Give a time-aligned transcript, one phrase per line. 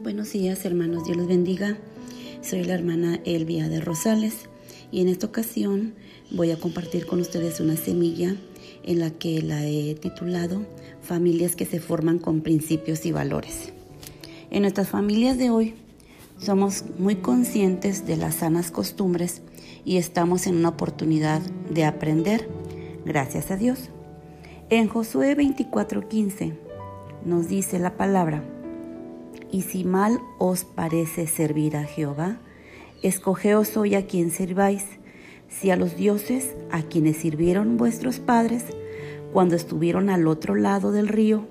[0.00, 1.76] Buenos días hermanos, Dios los bendiga.
[2.40, 4.48] Soy la hermana Elvia de Rosales
[4.92, 5.94] y en esta ocasión
[6.30, 8.36] voy a compartir con ustedes una semilla
[8.84, 10.64] en la que la he titulado
[11.02, 13.72] Familias que se forman con principios y valores.
[14.50, 15.74] En nuestras familias de hoy
[16.38, 19.42] somos muy conscientes de las sanas costumbres
[19.84, 22.48] y estamos en una oportunidad de aprender,
[23.04, 23.90] gracias a Dios.
[24.70, 26.56] En Josué 24:15
[27.24, 28.44] nos dice la palabra,
[29.50, 32.38] y si mal os parece servir a Jehová,
[33.02, 34.84] escogeos hoy a quien sirváis,
[35.48, 38.64] si a los dioses a quienes sirvieron vuestros padres
[39.32, 41.46] cuando estuvieron al otro lado del río,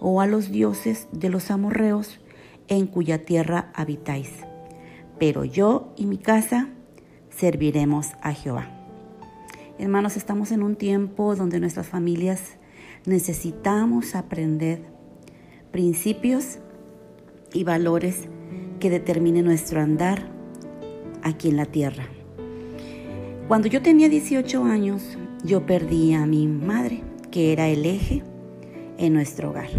[0.00, 2.20] o a los dioses de los amorreos
[2.66, 4.30] en cuya tierra habitáis.
[5.18, 6.70] Pero yo y mi casa
[7.30, 8.68] serviremos a Jehová.
[9.78, 12.56] Hermanos, estamos en un tiempo donde nuestras familias
[13.06, 14.82] necesitamos aprender
[15.70, 16.58] principios
[17.54, 18.28] y valores
[18.80, 20.22] que determinen nuestro andar
[21.22, 22.04] aquí en la tierra.
[23.48, 28.22] Cuando yo tenía 18 años, yo perdí a mi madre, que era el eje
[28.98, 29.70] en nuestro hogar.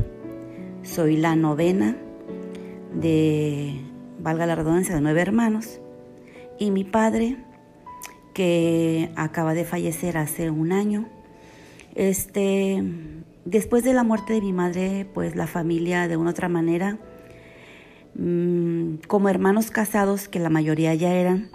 [0.83, 1.97] Soy la novena
[2.93, 3.81] de,
[4.19, 5.79] valga la redundancia, de nueve hermanos.
[6.59, 7.37] Y mi padre,
[8.33, 11.07] que acaba de fallecer hace un año,
[11.95, 12.83] este,
[13.45, 16.99] después de la muerte de mi madre, pues la familia de una otra manera
[18.15, 21.49] Mm, como hermanos casados, que la mayoría ya eran,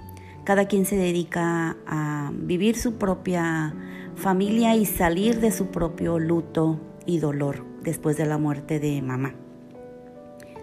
[0.44, 3.74] cada quien se dedica a vivir su propia
[4.16, 9.34] familia y salir de su propio luto y dolor después de la muerte de mamá.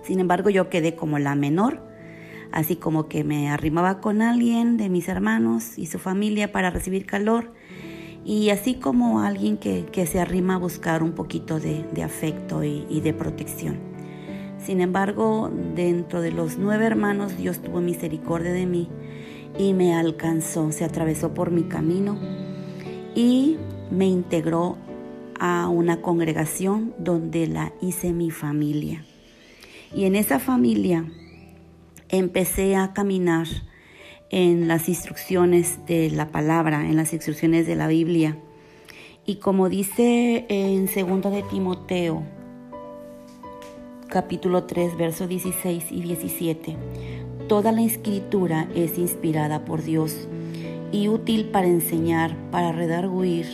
[0.03, 1.81] Sin embargo, yo quedé como la menor,
[2.51, 7.05] así como que me arrimaba con alguien de mis hermanos y su familia para recibir
[7.05, 7.53] calor,
[8.25, 13.13] y así como alguien que, se arrima a buscar un poquito de, afecto y de
[13.13, 13.94] protección.
[14.66, 18.89] Sin embargo, dentro de los nueve hermanos, Dios tuvo misericordia de mí
[19.59, 22.17] y me alcanzó, se atravesó por mi camino
[23.13, 23.57] y
[23.91, 24.78] me integró
[25.39, 29.06] a una congregación donde la hice mi familia.
[29.94, 31.06] Y en esa familia
[32.09, 33.45] empecé a caminar
[34.31, 38.39] en las instrucciones de la palabra, en las instrucciones de la Biblia.
[39.28, 42.23] Y como dice en 2 de Timoteo
[44.15, 46.77] capítulo 3, versos 16 y 17.
[47.49, 50.29] Toda la escritura es inspirada por Dios
[50.93, 53.45] y útil para enseñar, para redarguir,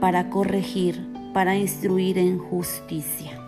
[0.00, 3.38] para corregir, para instruir en justicia.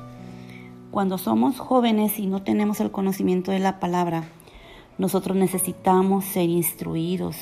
[0.91, 4.25] Cuando somos jóvenes y no tenemos el conocimiento de la palabra,
[4.99, 7.39] nosotros necesitamos ser instruidos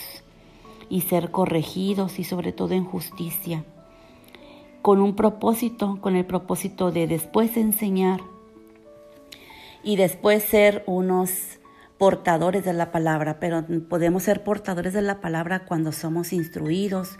[0.88, 3.64] y ser corregidos y sobre todo en justicia,
[4.80, 8.20] con un propósito, con el propósito de después enseñar
[9.88, 11.30] y después ser unos
[11.96, 17.18] portadores de la palabra, pero podemos ser portadores de la palabra cuando somos instruidos,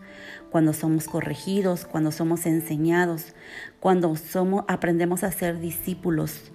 [0.51, 3.34] cuando somos corregidos, cuando somos enseñados,
[3.81, 6.53] cuando somos aprendemos a ser discípulos.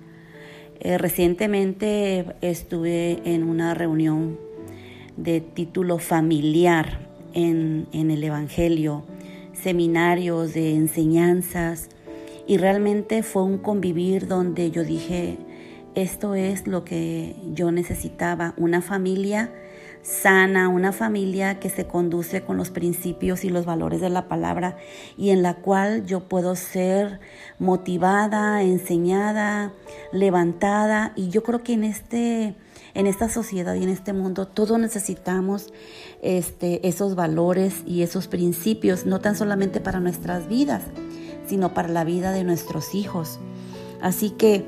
[0.80, 4.38] Eh, recientemente estuve en una reunión
[5.18, 9.04] de título familiar en, en el Evangelio,
[9.52, 11.90] seminarios de enseñanzas,
[12.46, 15.40] y realmente fue un convivir donde yo dije,
[15.96, 19.52] esto es lo que yo necesitaba, una familia
[20.04, 24.76] sana, una familia que se conduce con los principios y los valores de la palabra
[25.18, 27.22] y en la cual yo puedo ser
[27.58, 29.72] motivada, enseñada,
[30.12, 32.56] levantada y yo creo que en este
[32.96, 35.74] en esta sociedad y en este mundo todos necesitamos
[36.22, 40.84] este, esos valores y esos principios, no tan solamente para nuestras vidas,
[41.48, 43.40] sino para la vida de nuestros hijos.
[44.00, 44.66] Así que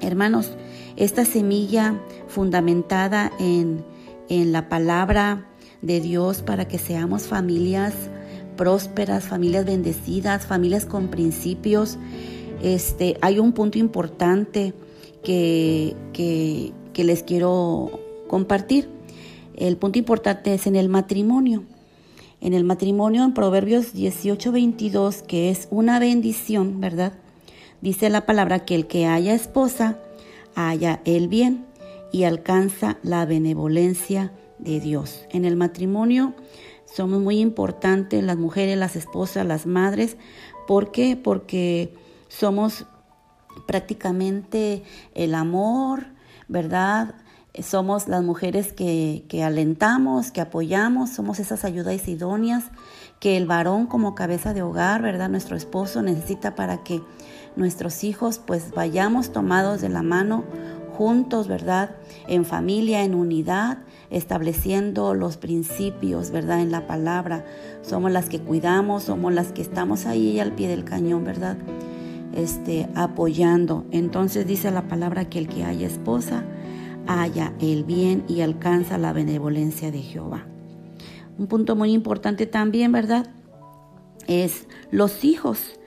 [0.00, 0.52] Hermanos,
[0.96, 3.84] esta semilla fundamentada en,
[4.28, 5.48] la palabra
[5.82, 7.92] de Dios para que seamos familias
[8.56, 11.98] prósperas, familias bendecidas, familias con principios,
[12.62, 14.72] este, hay un punto importante
[15.24, 17.90] que, que, que les quiero
[18.28, 18.88] compartir.
[19.56, 21.64] El punto importante es en el matrimonio.
[22.40, 27.14] En el matrimonio, en Proverbios 18, 22, que es una bendición, ¿verdad?
[27.80, 29.98] Dice la palabra que el que haya esposa,
[30.54, 31.66] haya el bien
[32.12, 35.26] y alcanza la benevolencia de Dios.
[35.30, 36.34] En el matrimonio
[36.84, 40.16] somos muy importantes las mujeres, las esposas, las madres.
[40.66, 41.16] ¿Por qué?
[41.16, 41.94] Porque
[42.28, 42.86] somos
[43.66, 44.82] prácticamente
[45.14, 46.06] el amor,
[46.48, 47.14] ¿verdad?
[47.62, 52.64] Somos las mujeres que, que, alentamos, que apoyamos, somos esas ayudas idóneas
[53.20, 55.28] que el varón como cabeza de hogar, ¿verdad?
[55.28, 57.02] Nuestro esposo necesita para que
[57.56, 60.44] nuestros hijos pues vayamos tomados de la mano
[61.00, 61.96] juntos, ¿verdad?
[62.28, 63.78] En familia, en unidad,
[64.10, 66.60] estableciendo los principios, ¿verdad?
[66.60, 67.46] En la palabra.
[67.80, 71.56] Somos las que cuidamos, somos las que estamos ahí al pie del cañón, ¿verdad?
[72.34, 73.86] Este, apoyando.
[73.92, 76.44] Entonces dice la palabra que el que haya esposa,
[77.06, 80.44] haya el bien y alcanza la benevolencia de Jehová.
[81.38, 83.30] Un punto muy importante también, ¿verdad?
[84.26, 85.79] Es los hijos.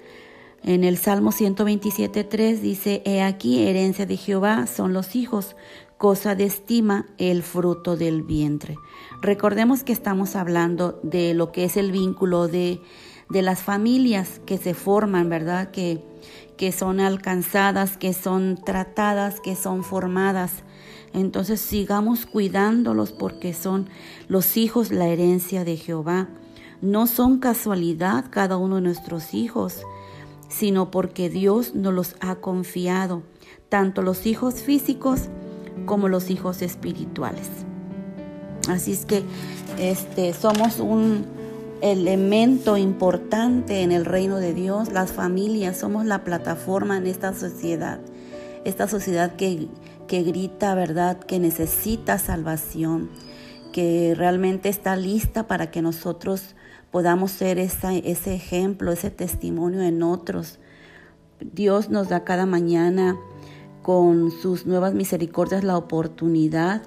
[0.64, 5.58] En el Salmo 127.3 dice, He aquí, herencia de Jehová son los hijos,
[5.98, 8.78] cosa de estima el fruto del vientre.
[9.22, 12.80] Recordemos que estamos hablando de lo que es el vínculo de,
[13.30, 15.70] de las familias que se forman, ¿verdad?
[15.72, 16.02] Que,
[16.56, 20.64] que son alcanzadas, que son tratadas, que son formadas.
[21.14, 23.90] Entonces sigamos cuidándolos porque son
[24.30, 26.30] los hijos la herencia de Jehová.
[26.82, 29.84] No son casualidad cada uno de nuestros hijos
[30.54, 33.24] sino porque Dios nos los ha confiado,
[33.70, 35.30] tanto los hijos físicos
[35.86, 37.50] como los hijos espirituales.
[38.70, 39.24] Así es que
[39.80, 41.26] este, somos un
[41.82, 48.00] elemento importante en el reino de Dios, las familias, somos la plataforma en esta sociedad,
[48.64, 49.68] esta sociedad que,
[50.08, 53.10] que grita, ¿verdad?, que necesita salvación,
[53.74, 56.56] que realmente está lista para que nosotros
[56.94, 60.60] podamos ser ese ejemplo, ese testimonio en otros.
[61.42, 63.18] Dios nos da cada mañana
[63.82, 66.84] con sus nuevas misericordias la oportunidad,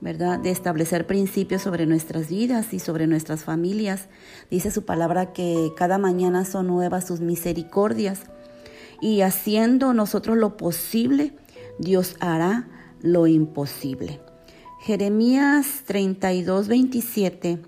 [0.00, 4.08] ¿verdad?, de establecer principios sobre nuestras vidas y sobre nuestras familias.
[4.52, 8.20] Dice su palabra que cada mañana son nuevas sus misericordias
[9.00, 11.34] y haciendo nosotros lo posible,
[11.80, 12.68] Dios hará
[13.00, 14.20] lo imposible.
[14.80, 17.58] Jeremías 32, 27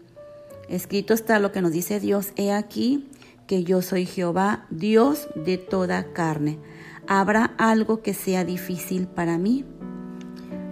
[0.73, 3.07] Escrito está lo que nos dice Dios, he aquí
[3.47, 6.59] que yo soy Jehová, Dios de toda carne.
[7.07, 9.67] ¿Habrá algo que sea difícil para mí?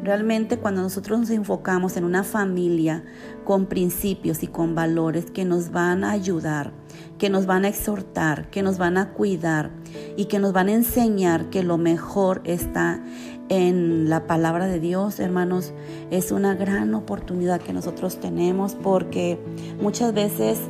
[0.02, 3.05] Realmente cuando nosotros nos enfocamos en una familia
[3.44, 6.73] con principios y con valores que nos van a ayudar,
[7.19, 9.70] que nos van a exhortar, que nos van a cuidar
[10.17, 13.05] y que nos van a enseñar que lo mejor está
[13.50, 15.73] en la palabra de Dios, hermanos,
[16.12, 19.38] es una gran oportunidad que nosotros tenemos porque
[19.82, 20.61] muchas veces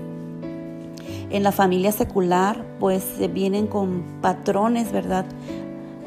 [1.29, 3.05] en la familia secular pues
[3.35, 5.27] vienen con patrones, ¿verdad?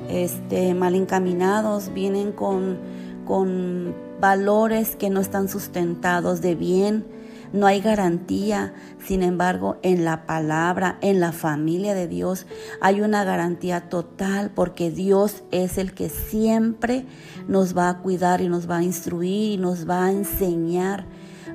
[0.09, 2.79] Este, mal encaminados, vienen con,
[3.25, 7.05] con valores que no están sustentados de bien,
[7.53, 8.73] no hay garantía.
[8.99, 12.45] Sin embargo, en la palabra, en la familia de Dios,
[12.81, 17.05] hay una garantía total porque Dios es el que siempre
[17.47, 21.05] nos va a cuidar y nos va a instruir y nos va a enseñar.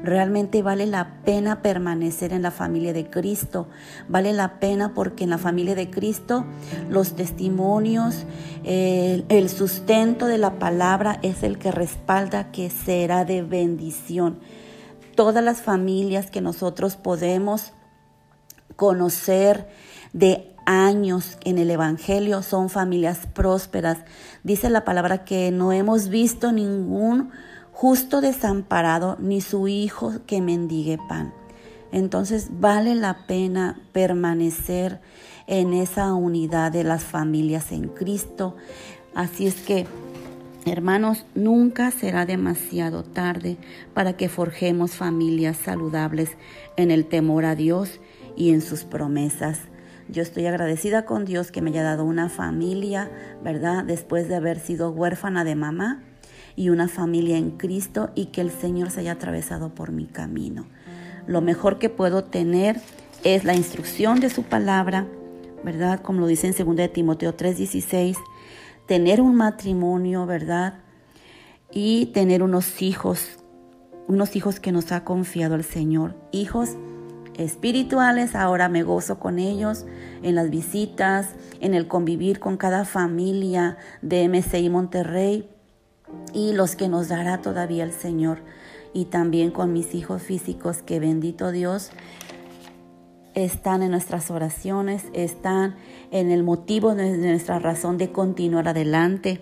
[0.03, 3.67] Realmente vale la pena permanecer en la familia de Cristo.
[4.09, 6.45] Vale la pena porque en la familia de Cristo
[6.89, 8.25] los testimonios,
[8.63, 14.39] el, sustento de la palabra es el que respalda que será de bendición
[15.19, 17.73] todas las familias que nosotros podemos
[18.77, 19.69] conocer
[20.13, 23.99] de años en el Evangelio son familias prósperas.
[24.45, 27.33] Dice la palabra que no hemos visto ningún
[27.73, 31.35] justo desamparado ni su hijo que mendigue pan.
[31.91, 35.01] Entonces vale la pena permanecer
[35.49, 38.55] en esa unidad de las familias en Cristo.
[39.17, 39.85] Así es que
[40.69, 43.57] Hermanos, nunca será demasiado tarde
[43.95, 46.37] para que forjemos familias saludables
[46.77, 48.01] en el temor a Dios
[48.37, 49.61] y en sus promesas.
[50.11, 53.11] Yo estoy agradecida con Dios que me haya dado una familia,
[53.43, 53.83] ¿verdad?
[53.85, 56.03] Después de haber sido huérfana de mamá
[56.55, 60.67] y una familia en Cristo y que el Señor se haya atravesado por mi camino.
[61.27, 62.79] Lo mejor que puedo tener
[63.25, 65.07] es la instrucción de su palabra,
[65.65, 66.01] ¿verdad?
[66.03, 68.19] Como lo dice en 2 de Timoteo 3:16
[68.89, 70.81] tener un matrimonio, ¿verdad?
[71.71, 73.39] Y tener unos hijos,
[74.09, 76.71] unos hijos que nos ha confiado el Señor, hijos
[77.37, 79.85] espirituales, ahora me gozo con ellos
[80.23, 85.49] en las visitas, en el convivir con cada familia de MCI Monterrey
[86.33, 88.39] y los que nos dará todavía el Señor
[88.95, 91.91] y también con mis hijos físicos que bendito Dios
[93.45, 95.77] están en nuestras oraciones, están
[96.11, 99.41] en el motivo de nuestra razón de continuar adelante.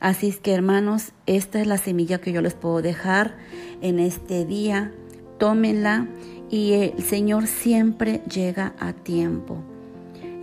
[0.00, 3.36] Así es que hermanos, esta es la semilla que yo les puedo dejar
[3.80, 4.92] en este día.
[5.38, 6.08] Tómenla
[6.50, 9.58] y el Señor siempre llega a tiempo.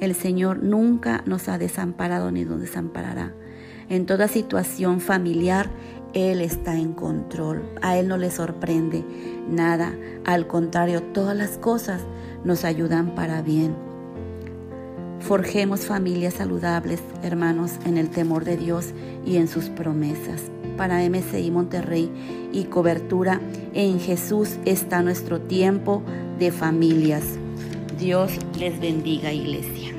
[0.02, 3.34] El Señor nunca nos ha desamparado ni nos desamparará.
[3.88, 5.70] En toda situación familiar,
[6.14, 7.64] Él está en control.
[7.82, 9.06] A Él no le sorprende
[9.50, 9.94] nada.
[10.26, 12.02] Al contrario, todas las cosas
[12.46, 13.76] nos ayudan para bien.
[15.20, 18.94] Forjemos familias saludables, hermanos, en el temor de Dios
[19.26, 20.44] y en sus promesas.
[20.78, 22.12] Para MCI Monterrey
[22.54, 23.42] y cobertura,
[23.74, 26.04] en Jesús está nuestro tiempo
[26.38, 27.24] de familias.
[27.98, 29.95] Dios les bendiga, iglesia.